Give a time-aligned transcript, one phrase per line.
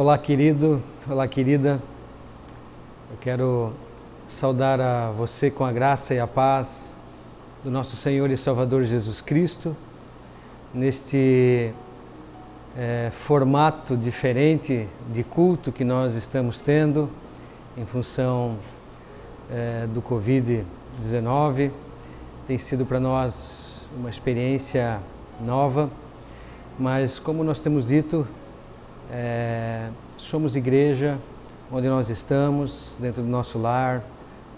[0.00, 1.78] Olá, querido, olá, querida.
[3.10, 3.70] Eu quero
[4.26, 6.90] saudar a você com a graça e a paz
[7.62, 9.76] do nosso Senhor e Salvador Jesus Cristo,
[10.72, 11.70] neste
[12.78, 17.10] é, formato diferente de culto que nós estamos tendo
[17.76, 18.56] em função
[19.50, 21.70] é, do Covid-19.
[22.46, 24.98] Tem sido para nós uma experiência
[25.38, 25.90] nova,
[26.78, 28.26] mas como nós temos dito,
[29.12, 31.18] é, somos igreja
[31.72, 34.02] onde nós estamos, dentro do nosso lar,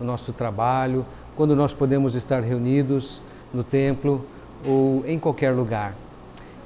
[0.00, 1.04] no nosso trabalho,
[1.36, 3.20] quando nós podemos estar reunidos
[3.52, 4.24] no templo
[4.66, 5.94] ou em qualquer lugar.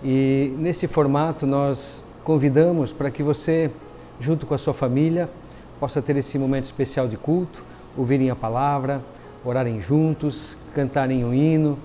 [0.03, 3.71] E nesse formato nós convidamos para que você,
[4.21, 5.29] junto com a sua família,
[5.81, 7.63] possa ter esse momento especial de culto,
[7.97, 9.01] ouvirem a palavra,
[9.45, 11.79] orarem juntos, cantarem um hino.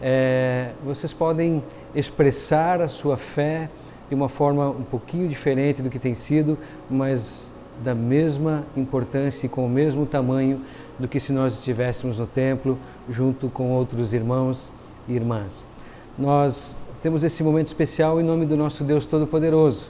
[0.00, 1.62] É, vocês podem
[1.94, 3.68] expressar a sua fé
[4.08, 6.58] de uma forma um pouquinho diferente do que tem sido,
[6.90, 10.60] mas da mesma importância e com o mesmo tamanho
[10.98, 14.70] do que se nós estivéssemos no templo junto com outros irmãos
[15.08, 15.64] e irmãs.
[16.18, 19.86] Nós temos esse momento especial em nome do nosso Deus Todo-Poderoso,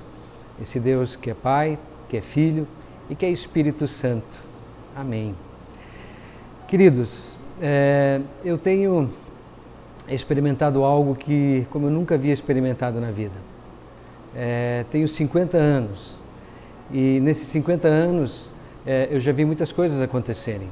[0.60, 2.66] esse Deus que é Pai, que é Filho
[3.10, 4.40] e que é Espírito Santo.
[4.96, 5.34] Amém.
[6.68, 9.10] Queridos, é, eu tenho
[10.08, 13.51] experimentado algo que, como eu nunca havia experimentado na vida
[14.34, 16.22] é, tenho 50 anos
[16.92, 18.50] e nesses 50 anos
[18.86, 20.68] é, eu já vi muitas coisas acontecerem.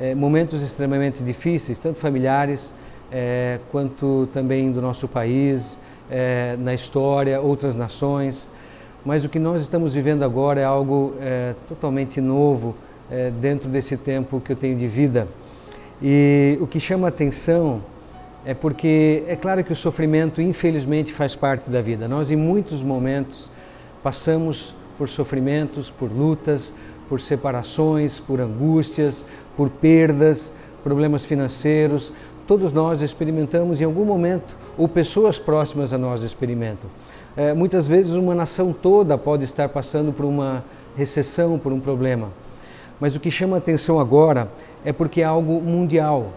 [0.00, 2.72] É, momentos extremamente difíceis, tanto familiares
[3.10, 5.78] é, quanto também do nosso país,
[6.10, 8.48] é, na história, outras nações.
[9.04, 12.74] Mas o que nós estamos vivendo agora é algo é, totalmente novo
[13.42, 15.28] dentro desse tempo que eu tenho de vida.
[16.00, 17.82] E o que chama atenção
[18.44, 22.08] é porque é claro que o sofrimento, infelizmente, faz parte da vida.
[22.08, 23.50] Nós, em muitos momentos,
[24.02, 26.72] passamos por sofrimentos, por lutas,
[27.08, 29.24] por separações, por angústias,
[29.56, 32.12] por perdas, problemas financeiros.
[32.46, 36.90] Todos nós experimentamos em algum momento, ou pessoas próximas a nós experimentam.
[37.36, 40.64] É, muitas vezes, uma nação toda pode estar passando por uma
[40.96, 42.28] recessão, por um problema.
[43.00, 44.48] Mas o que chama atenção agora
[44.84, 46.32] é porque é algo mundial,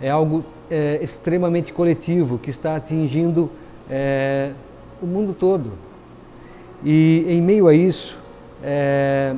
[0.00, 3.50] é algo é, extremamente coletivo que está atingindo
[3.90, 4.52] é,
[5.02, 5.72] o mundo todo.
[6.82, 8.18] E em meio a isso,
[8.64, 9.34] é,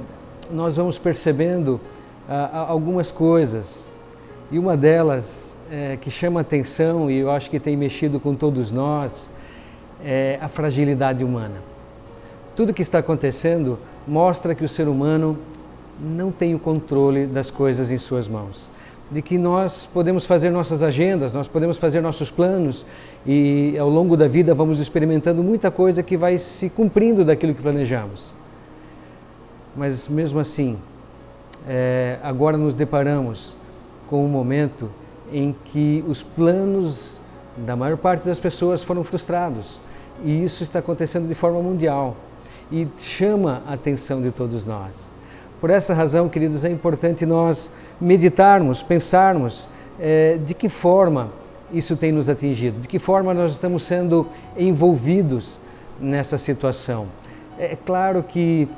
[0.49, 1.81] nós vamos percebendo
[2.29, 3.85] algumas coisas.
[4.51, 8.71] E uma delas é, que chama atenção e eu acho que tem mexido com todos
[8.71, 9.29] nós
[10.05, 11.57] é a fragilidade humana.
[12.55, 15.37] Tudo que está acontecendo mostra que o ser humano
[16.01, 18.73] não tem o controle das coisas em suas mãos
[19.11, 22.87] de que nós podemos fazer nossas agendas, nós podemos fazer nossos planos
[23.27, 27.63] e ao longo da vida vamos experimentando muita coisa que vai se cumprindo daquilo que
[27.63, 28.33] planejamos.
[29.77, 30.79] Mas mesmo assim,
[31.69, 33.55] é, agora nos deparamos
[34.09, 34.91] com um momento
[35.33, 37.19] em que os planos
[37.57, 39.79] da maior parte das pessoas foram frustrados
[40.23, 42.17] e isso está acontecendo de forma mundial
[42.71, 45.14] e chama a atenção de todos nós.
[45.65, 49.67] Por essa razão, queridos, é importante nós meditarmos, pensarmos
[49.99, 51.31] é, de que forma
[51.73, 54.27] isso tem nos atingido, de que forma nós estamos sendo
[54.59, 55.59] envolvidos
[55.99, 57.07] nessa situação.
[57.59, 58.69] É claro que,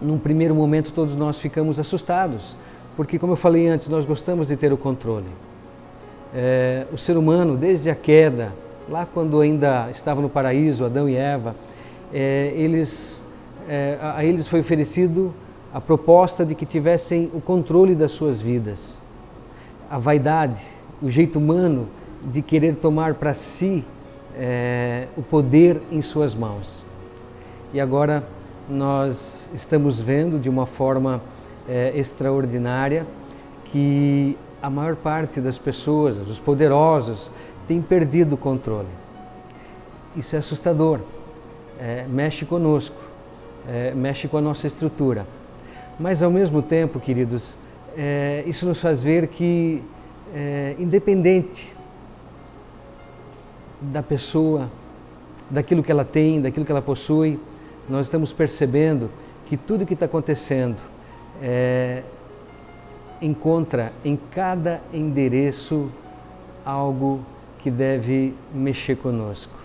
[0.00, 2.56] num primeiro momento, todos nós ficamos assustados,
[2.96, 5.28] porque, como eu falei antes, nós gostamos de ter o controle.
[6.34, 8.54] É, o ser humano, desde a queda,
[8.88, 11.54] lá quando ainda estava no paraíso, Adão e Eva,
[12.14, 13.20] é, eles,
[13.68, 15.34] é, a eles foi oferecido
[15.72, 18.96] a proposta de que tivessem o controle das suas vidas.
[19.90, 20.66] A vaidade,
[21.02, 21.88] o jeito humano
[22.24, 23.84] de querer tomar para si
[24.34, 26.82] é, o poder em suas mãos.
[27.72, 28.24] E agora
[28.68, 31.20] nós estamos vendo de uma forma
[31.68, 33.06] é, extraordinária
[33.66, 37.30] que a maior parte das pessoas, os poderosos,
[37.66, 38.88] tem perdido o controle.
[40.16, 41.00] Isso é assustador,
[41.78, 42.96] é, mexe conosco,
[43.94, 45.26] mexe com a nossa estrutura.
[45.98, 47.56] Mas ao mesmo tempo, queridos,
[47.96, 49.82] é, isso nos faz ver que,
[50.32, 51.74] é, independente
[53.80, 54.70] da pessoa,
[55.50, 57.40] daquilo que ela tem, daquilo que ela possui,
[57.88, 59.10] nós estamos percebendo
[59.46, 60.76] que tudo que está acontecendo
[61.42, 62.04] é,
[63.20, 65.90] encontra em cada endereço
[66.64, 67.20] algo
[67.58, 69.58] que deve mexer conosco.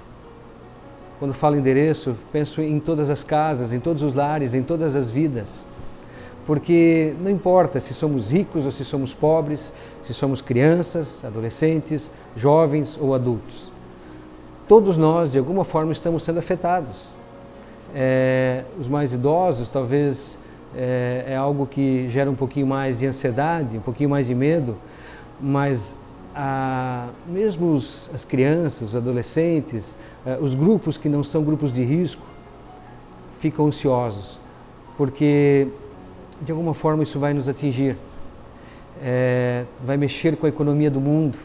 [1.20, 5.12] Quando falo endereço, penso em todas as casas, em todos os lares, em todas as
[5.12, 5.64] vidas
[6.46, 9.72] porque não importa se somos ricos ou se somos pobres,
[10.04, 13.72] se somos crianças, adolescentes, jovens ou adultos.
[14.68, 17.10] Todos nós, de alguma forma, estamos sendo afetados.
[17.96, 20.38] É, os mais idosos, talvez
[20.76, 24.76] é, é, algo que gera um pouquinho mais de ansiedade, um pouquinho mais de medo,
[25.40, 25.94] mas
[26.36, 29.96] a, mesmo os, as crianças, os adolescentes,
[30.26, 32.24] é, os grupos que não são grupos de risco,
[33.40, 34.40] ficam ansiosos,
[34.98, 35.68] porque
[36.44, 37.96] de alguma forma isso vai nos atingir,
[39.02, 41.38] é, vai mexer com a economia do mundo,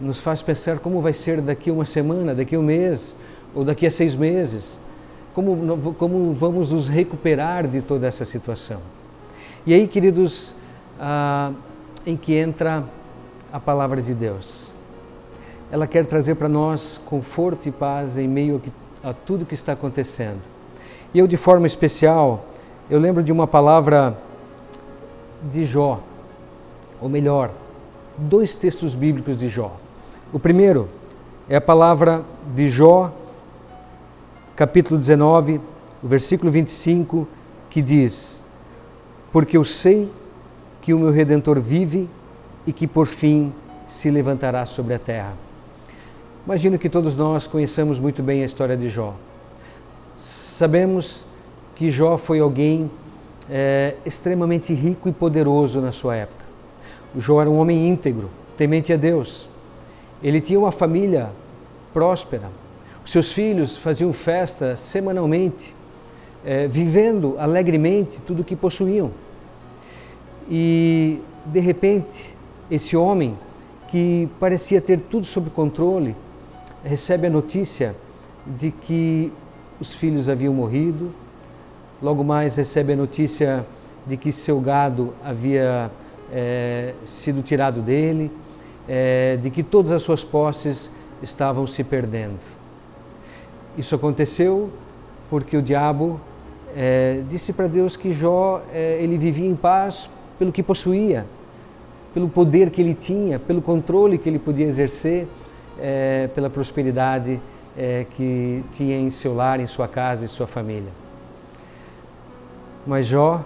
[0.00, 3.14] nos faz pensar como vai ser daqui uma semana, daqui um mês
[3.54, 4.78] ou daqui a seis meses,
[5.34, 8.80] como, como vamos nos recuperar de toda essa situação.
[9.66, 10.54] E aí, queridos,
[10.98, 11.52] ah,
[12.06, 12.84] em que entra
[13.52, 14.70] a palavra de Deus.
[15.70, 18.60] Ela quer trazer para nós conforto e paz em meio
[19.02, 20.40] a tudo que está acontecendo.
[21.12, 22.46] E eu, de forma especial,
[22.90, 24.18] eu lembro de uma palavra
[25.52, 26.00] de Jó,
[27.00, 27.52] ou melhor,
[28.18, 29.76] dois textos bíblicos de Jó.
[30.32, 30.88] O primeiro
[31.48, 33.12] é a palavra de Jó,
[34.56, 35.60] capítulo 19,
[36.02, 37.28] versículo 25,
[37.70, 38.42] que diz:
[39.32, 40.10] Porque eu sei
[40.82, 42.10] que o meu redentor vive
[42.66, 43.52] e que por fim
[43.86, 45.34] se levantará sobre a terra.
[46.44, 49.14] Imagino que todos nós conheçamos muito bem a história de Jó.
[50.18, 51.29] Sabemos
[51.80, 52.90] que Jó foi alguém
[53.48, 56.44] é, extremamente rico e poderoso na sua época.
[57.14, 59.48] O Jó era um homem íntegro, temente a Deus.
[60.22, 61.30] Ele tinha uma família
[61.90, 62.50] próspera.
[63.02, 65.74] Os seus filhos faziam festa semanalmente,
[66.44, 69.10] é, vivendo alegremente tudo o que possuíam.
[70.50, 72.34] E, de repente,
[72.70, 73.38] esse homem,
[73.88, 76.14] que parecia ter tudo sob controle,
[76.84, 77.96] recebe a notícia
[78.44, 79.32] de que
[79.80, 81.10] os filhos haviam morrido,
[82.02, 83.66] logo mais recebe a notícia
[84.06, 85.90] de que seu gado havia
[86.32, 88.30] é, sido tirado dele,
[88.88, 90.90] é, de que todas as suas posses
[91.22, 92.38] estavam se perdendo.
[93.76, 94.70] Isso aconteceu
[95.28, 96.20] porque o diabo
[96.74, 100.08] é, disse para Deus que Jó ele vivia em paz
[100.38, 101.26] pelo que possuía,
[102.14, 105.28] pelo poder que ele tinha, pelo controle que ele podia exercer,
[106.34, 107.40] pela prosperidade
[108.16, 110.99] que tinha em seu lar, em sua casa e sua família.
[112.86, 113.44] Mas Jó,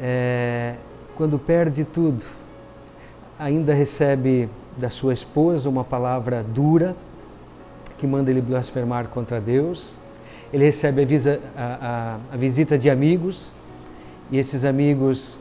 [0.00, 0.74] é,
[1.16, 2.24] quando perde tudo,
[3.38, 6.96] ainda recebe da sua esposa uma palavra dura
[7.98, 9.94] que manda ele blasfemar contra Deus.
[10.52, 13.52] Ele recebe a, visa, a, a, a visita de amigos
[14.30, 15.36] e esses amigos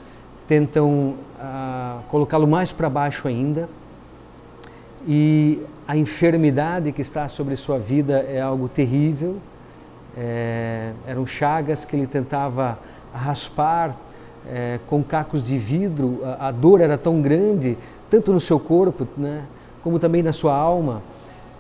[0.48, 1.15] tentam
[2.10, 3.68] colocá-lo mais para baixo ainda.
[5.07, 9.38] E a enfermidade que está sobre sua vida é algo terrível
[10.18, 12.80] é, eram chagas que ele tentava
[13.14, 13.96] raspar
[14.48, 16.22] é, com cacos de vidro.
[16.24, 17.78] A, a, dor era tão grande,
[18.10, 19.44] tanto no seu corpo, né,
[19.84, 21.02] como também na sua alma,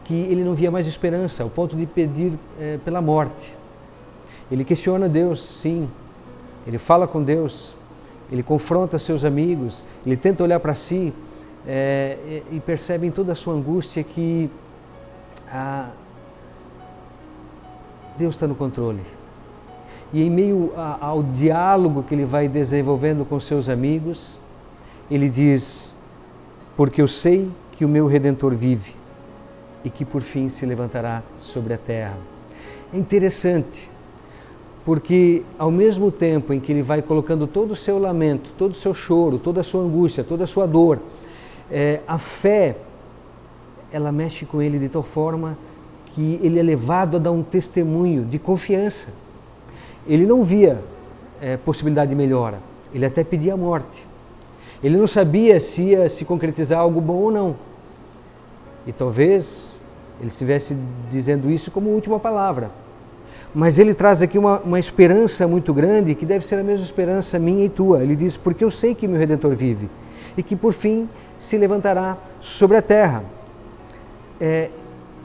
[0.03, 3.53] que ele não via mais esperança, ao ponto de pedir é, pela morte.
[4.51, 5.87] Ele questiona Deus, sim.
[6.65, 7.73] Ele fala com Deus.
[8.31, 9.83] Ele confronta seus amigos.
[10.05, 11.13] Ele tenta olhar para si
[11.67, 14.49] é, e percebe em toda a sua angústia que
[15.51, 15.89] a,
[18.19, 18.99] Deus está no controle.
[20.11, 24.37] E em meio a, ao diálogo que ele vai desenvolvendo com seus amigos,
[25.09, 25.95] ele diz:
[26.75, 28.93] Porque eu sei que o meu redentor vive
[29.85, 32.17] e que por fim se levantará sobre a terra.
[32.93, 33.89] É interessante,
[34.83, 38.75] porque ao mesmo tempo em que ele vai colocando todo o seu lamento, todo o
[38.75, 40.99] seu choro, toda a sua angústia, toda a sua dor,
[41.71, 42.75] é, a fé,
[43.93, 45.57] ela mexe com ele de tal forma
[46.13, 49.09] que ele é levado a dar um testemunho de confiança.
[50.07, 50.79] Ele não via
[51.41, 52.59] é, possibilidade de melhora,
[52.93, 54.07] ele até pedia a morte.
[54.83, 57.55] Ele não sabia se ia se concretizar algo bom ou não.
[58.87, 59.69] E talvez
[60.19, 60.75] ele estivesse
[61.11, 62.71] dizendo isso como última palavra.
[63.53, 67.39] Mas ele traz aqui uma, uma esperança muito grande, que deve ser a mesma esperança
[67.39, 68.03] minha e tua.
[68.03, 69.89] Ele diz: Porque eu sei que meu redentor vive
[70.37, 73.23] e que por fim se levantará sobre a terra.
[74.39, 74.69] É,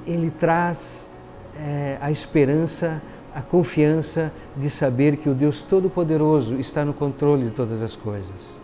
[0.07, 0.79] ele traz
[1.59, 3.01] é, a esperança,
[3.35, 8.57] a confiança de saber que o Deus Todo-Poderoso está no controle de todas as coisas.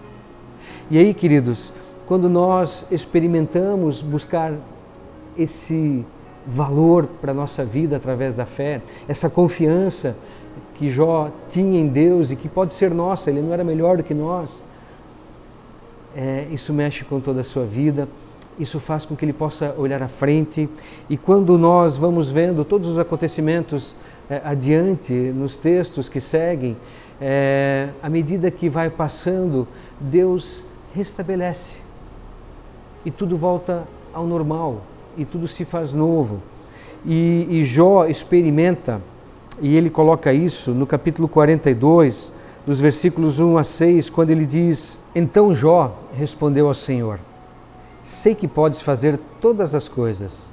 [0.90, 1.72] E aí, queridos,
[2.06, 4.52] quando nós experimentamos buscar
[5.36, 6.04] esse
[6.46, 10.16] valor para a nossa vida através da fé, essa confiança
[10.74, 14.02] que Jó tinha em Deus e que pode ser nossa, ele não era melhor do
[14.02, 14.64] que nós,
[16.16, 18.08] é, isso mexe com toda a sua vida
[18.60, 20.68] isso faz com que ele possa olhar à frente.
[21.08, 23.96] E quando nós vamos vendo todos os acontecimentos
[24.28, 26.76] é, adiante nos textos que seguem,
[27.20, 29.66] é, à medida que vai passando,
[29.98, 30.64] Deus
[30.94, 31.76] restabelece
[33.04, 34.82] e tudo volta ao normal
[35.16, 36.40] e tudo se faz novo.
[37.04, 39.00] E, e Jó experimenta
[39.60, 42.32] e ele coloca isso no capítulo 42,
[42.66, 47.18] dos versículos 1 a 6, quando ele diz: Então Jó respondeu ao Senhor:
[48.02, 50.46] Sei que podes fazer todas as coisas,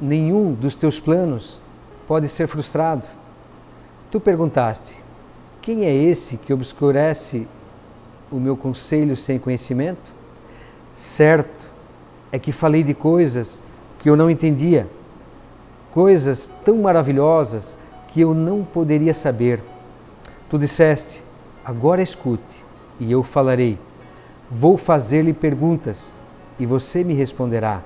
[0.00, 1.60] nenhum dos teus planos
[2.06, 3.04] pode ser frustrado.
[4.10, 4.96] Tu perguntaste:
[5.60, 7.46] Quem é esse que obscurece
[8.30, 10.10] o meu conselho sem conhecimento?
[10.92, 11.70] Certo
[12.32, 13.60] é que falei de coisas
[13.98, 14.88] que eu não entendia,
[15.92, 17.74] coisas tão maravilhosas
[18.08, 19.62] que eu não poderia saber.
[20.50, 21.22] Tu disseste:
[21.64, 22.64] Agora escute,
[22.98, 23.78] e eu falarei.
[24.50, 26.14] Vou fazer-lhe perguntas,
[26.58, 27.82] e você me responderá.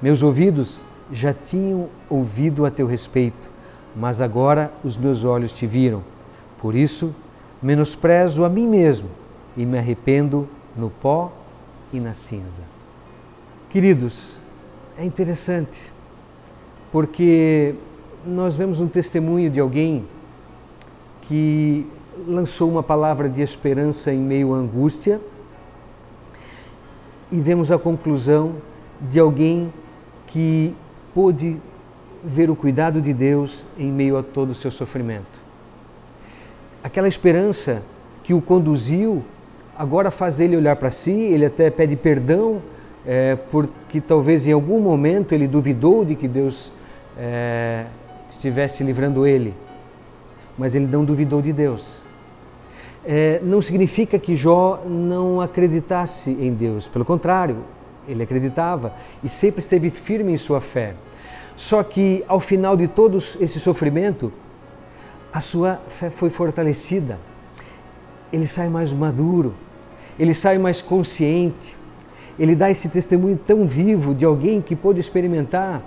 [0.00, 3.50] Meus ouvidos já tinham ouvido a teu respeito,
[3.94, 6.02] mas agora os meus olhos te viram.
[6.58, 7.14] Por isso,
[7.62, 9.08] menosprezo a mim mesmo
[9.56, 11.32] e me arrependo no pó
[11.92, 12.62] e na cinza.
[13.70, 14.38] Queridos,
[14.98, 15.80] é interessante,
[16.90, 17.74] porque
[18.26, 20.04] nós vemos um testemunho de alguém
[21.22, 21.86] que
[22.26, 25.20] lançou uma palavra de esperança em meio à angústia
[27.32, 28.56] e vemos a conclusão
[29.00, 29.72] de alguém
[30.26, 30.74] que
[31.14, 31.56] pôde
[32.22, 35.40] ver o cuidado de Deus em meio a todo o seu sofrimento.
[36.84, 37.82] Aquela esperança
[38.22, 39.24] que o conduziu,
[39.76, 42.62] agora faz ele olhar para si, ele até pede perdão,
[43.04, 46.72] é, porque talvez em algum momento ele duvidou de que Deus
[47.18, 47.86] é,
[48.30, 49.54] estivesse livrando ele,
[50.56, 52.00] mas ele não duvidou de Deus.
[53.04, 57.58] É, não significa que Jó não acreditasse em Deus, pelo contrário,
[58.06, 60.94] ele acreditava e sempre esteve firme em sua fé.
[61.56, 64.32] Só que ao final de todo esse sofrimento,
[65.32, 67.18] a sua fé foi fortalecida.
[68.32, 69.54] Ele sai mais maduro,
[70.18, 71.76] ele sai mais consciente,
[72.38, 75.82] ele dá esse testemunho tão vivo de alguém que pôde experimentar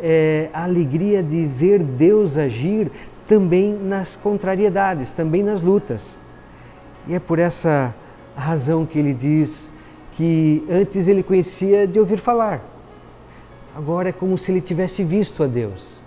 [0.00, 2.90] é, a alegria de ver Deus agir
[3.26, 6.18] também nas contrariedades, também nas lutas.
[7.06, 7.94] E é por essa
[8.36, 9.68] razão que ele diz
[10.16, 12.60] que antes ele conhecia de ouvir falar,
[13.74, 15.98] agora é como se ele tivesse visto a Deus.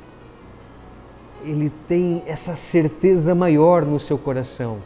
[1.43, 4.79] Ele tem essa certeza maior no seu coração.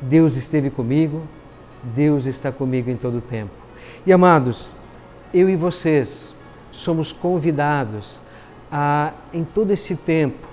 [0.00, 1.22] Deus esteve comigo,
[1.82, 3.52] Deus está comigo em todo o tempo.
[4.04, 4.74] E amados,
[5.32, 6.34] eu e vocês
[6.72, 8.18] somos convidados
[8.70, 10.46] a, em todo esse tempo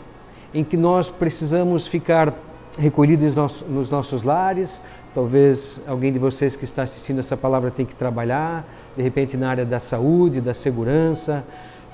[0.53, 2.33] em que nós precisamos ficar
[2.77, 4.79] recolhidos nos nossos lares,
[5.13, 9.49] talvez alguém de vocês que está assistindo essa palavra tem que trabalhar, de repente na
[9.49, 11.43] área da saúde, da segurança,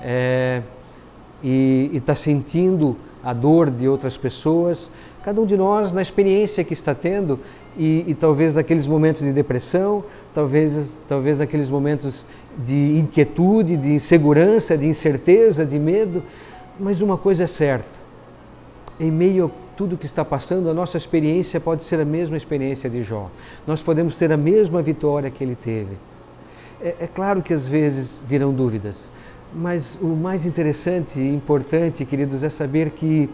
[0.00, 0.62] é,
[1.42, 4.90] e está sentindo a dor de outras pessoas.
[5.24, 7.40] Cada um de nós, na experiência que está tendo,
[7.76, 10.04] e, e talvez naqueles momentos de depressão,
[10.34, 10.72] talvez,
[11.08, 12.24] talvez naqueles momentos
[12.64, 16.22] de inquietude, de insegurança, de incerteza, de medo,
[16.78, 17.88] mas uma coisa é certa:
[18.98, 23.02] em meio tudo que está passando, a nossa experiência pode ser a mesma experiência de
[23.02, 23.30] Jó.
[23.66, 25.96] Nós podemos ter a mesma vitória que ele teve.
[26.80, 29.06] É, é claro que às vezes virão dúvidas,
[29.54, 33.28] mas o mais interessante e importante, queridos, é saber que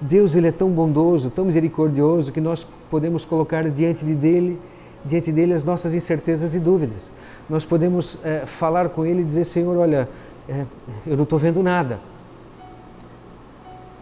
[0.00, 4.58] Deus ele é tão bondoso, tão misericordioso que nós podemos colocar diante de dele,
[5.04, 7.08] diante dele as nossas incertezas e dúvidas.
[7.48, 10.08] Nós podemos é, falar com ele e dizer, Senhor, olha,
[10.48, 10.64] é,
[11.06, 12.00] eu não estou vendo nada.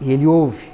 [0.01, 0.72] E ele ouve.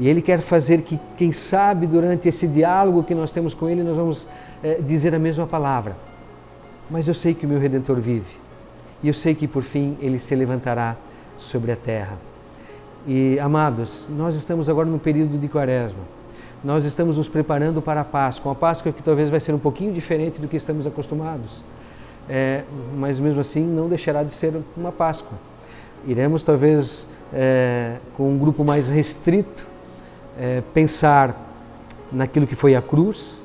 [0.00, 3.82] E ele quer fazer que, quem sabe, durante esse diálogo que nós temos com ele,
[3.82, 4.26] nós vamos
[4.64, 5.94] é, dizer a mesma palavra.
[6.90, 8.38] Mas eu sei que o meu redentor vive.
[9.02, 10.96] E eu sei que por fim ele se levantará
[11.36, 12.16] sobre a terra.
[13.06, 16.00] E, amados, nós estamos agora no período de quaresma.
[16.64, 18.52] Nós estamos nos preparando para a Páscoa.
[18.52, 21.62] Uma Páscoa que talvez vai ser um pouquinho diferente do que estamos acostumados.
[22.26, 22.62] É,
[22.96, 25.36] mas mesmo assim não deixará de ser uma Páscoa.
[26.06, 27.04] Iremos talvez
[27.34, 29.68] é, com um grupo mais restrito
[30.38, 31.48] é, pensar
[32.12, 33.42] naquilo que foi a cruz,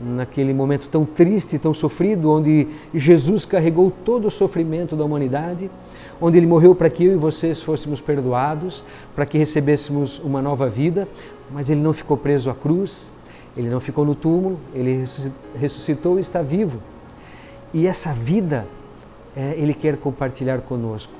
[0.00, 5.70] naquele momento tão triste, tão sofrido, onde Jesus carregou todo o sofrimento da humanidade
[6.20, 8.84] onde ele morreu para que eu e vocês fôssemos perdoados,
[9.14, 11.08] para que recebêssemos uma nova vida,
[11.50, 13.08] mas ele não ficou preso à cruz,
[13.56, 15.04] ele não ficou no túmulo, ele
[15.54, 16.80] ressuscitou e está vivo.
[17.72, 18.66] E essa vida
[19.36, 21.12] é, ele quer compartilhar conosco.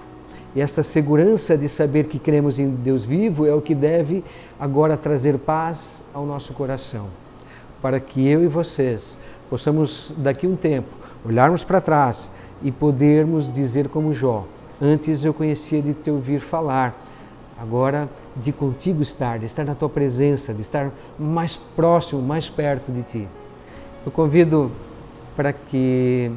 [0.54, 4.22] E esta segurança de saber que cremos em Deus vivo é o que deve
[4.58, 7.06] agora trazer paz ao nosso coração,
[7.82, 9.16] para que eu e vocês
[9.50, 10.88] possamos, daqui a um tempo,
[11.24, 12.30] olharmos para trás
[12.62, 14.46] e podermos dizer como Jó:
[14.80, 16.94] Antes eu conhecia de te ouvir falar,
[17.60, 22.92] agora de contigo estar, de estar na tua presença, de estar mais próximo, mais perto
[22.92, 23.28] de ti.
[24.06, 24.70] Eu convido
[25.34, 26.30] para que,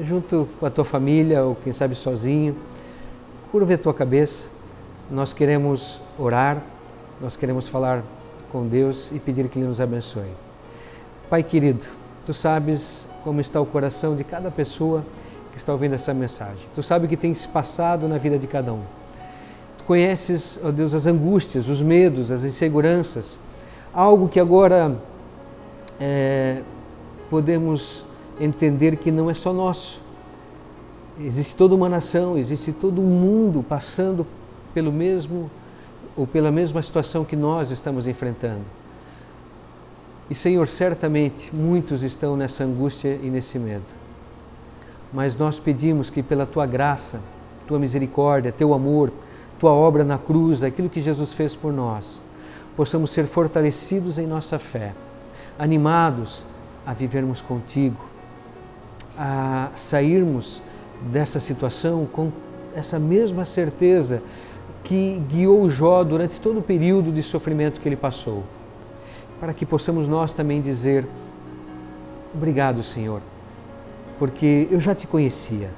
[0.00, 2.54] junto com a tua família, ou quem sabe sozinho,
[3.50, 4.46] curva a tua cabeça.
[5.10, 6.62] Nós queremos orar
[7.20, 8.04] nós queremos falar
[8.52, 10.30] com Deus e pedir que Ele nos abençoe.
[11.28, 11.84] Pai querido,
[12.24, 15.02] tu sabes como está o coração de cada pessoa
[15.50, 16.64] que está ouvindo essa mensagem.
[16.76, 18.82] Tu sabes o que tem se passado na vida de cada um.
[19.78, 23.36] Tu conheces, ó Deus, as angústias, os medos, as inseguranças,
[23.92, 24.96] algo que agora
[25.98, 26.62] é,
[27.28, 28.04] podemos
[28.38, 30.00] entender que não é só nosso.
[31.20, 34.24] Existe toda uma nação, existe todo um mundo passando
[34.72, 35.50] pelo mesmo
[36.16, 38.62] ou pela mesma situação que nós estamos enfrentando.
[40.30, 43.84] E Senhor, certamente muitos estão nessa angústia e nesse medo.
[45.12, 47.20] Mas nós pedimos que pela tua graça,
[47.66, 49.10] tua misericórdia, teu amor,
[49.58, 52.20] tua obra na cruz, aquilo que Jesus fez por nós,
[52.76, 54.92] possamos ser fortalecidos em nossa fé,
[55.58, 56.44] animados
[56.86, 58.04] a vivermos contigo,
[59.16, 60.62] a sairmos
[61.12, 62.30] dessa situação com
[62.74, 64.22] essa mesma certeza
[64.84, 68.44] que guiou Jó durante todo o período de sofrimento que ele passou
[69.40, 71.06] para que possamos nós também dizer:
[72.34, 73.20] Obrigado, Senhor,
[74.18, 75.70] porque eu já te conhecia,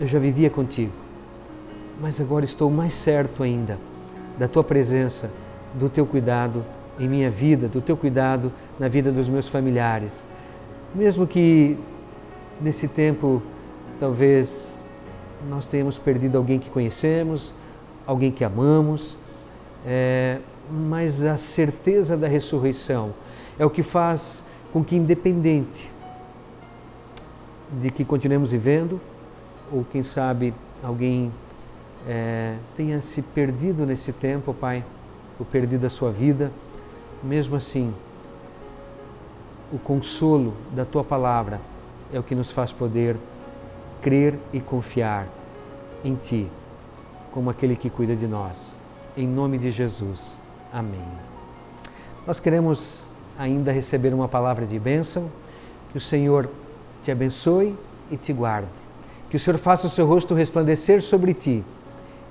[0.00, 0.92] eu já vivia contigo,
[2.00, 3.78] mas agora estou mais certo ainda
[4.38, 5.30] da tua presença,
[5.74, 6.64] do teu cuidado
[6.98, 10.22] em minha vida, do teu cuidado na vida dos meus familiares.
[10.94, 11.76] Mesmo que
[12.60, 13.42] nesse tempo
[13.98, 14.80] talvez
[15.48, 17.52] nós tenhamos perdido alguém que conhecemos,
[18.06, 19.16] alguém que amamos,
[19.86, 20.38] é,
[20.70, 23.14] mas a certeza da ressurreição
[23.58, 25.90] é o que faz com que, independente
[27.80, 29.00] de que continuemos vivendo,
[29.72, 31.32] ou quem sabe alguém
[32.06, 34.84] é, tenha se perdido nesse tempo, Pai,
[35.38, 36.52] ou perdido a sua vida,
[37.22, 37.92] mesmo assim,
[39.72, 41.60] o consolo da tua palavra
[42.12, 43.16] é o que nos faz poder
[44.02, 45.26] crer e confiar
[46.04, 46.48] em Ti,
[47.32, 48.74] como aquele que cuida de nós.
[49.16, 50.38] Em nome de Jesus.
[50.72, 51.04] Amém.
[52.26, 52.98] Nós queremos
[53.38, 55.30] ainda receber uma palavra de bênção.
[55.92, 56.48] Que o Senhor
[57.04, 57.74] te abençoe
[58.10, 58.68] e te guarde.
[59.30, 61.64] Que o Senhor faça o seu rosto resplandecer sobre ti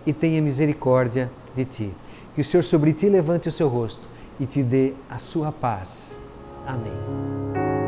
[0.06, 1.92] e tenha misericórdia de ti.
[2.36, 4.08] Que o Senhor sobre ti levante o seu rosto
[4.40, 6.16] e te dê a sua paz.
[6.66, 7.85] Amém.